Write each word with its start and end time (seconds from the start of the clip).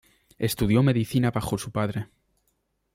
Estudió 0.39 0.81
medicina 0.81 1.29
bajo 1.29 1.59
su 1.59 1.69
padre. 1.69 2.07